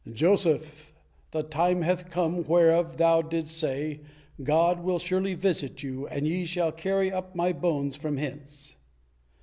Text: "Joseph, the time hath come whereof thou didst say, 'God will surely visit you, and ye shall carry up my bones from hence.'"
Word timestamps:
"Joseph, 0.11 0.91
the 1.29 1.43
time 1.43 1.83
hath 1.83 2.09
come 2.09 2.43
whereof 2.47 2.97
thou 2.97 3.21
didst 3.21 3.55
say, 3.55 3.99
'God 4.41 4.83
will 4.83 4.97
surely 4.97 5.35
visit 5.35 5.83
you, 5.83 6.07
and 6.07 6.27
ye 6.27 6.43
shall 6.43 6.71
carry 6.71 7.11
up 7.11 7.35
my 7.35 7.53
bones 7.53 7.95
from 7.97 8.17
hence.'" 8.17 8.77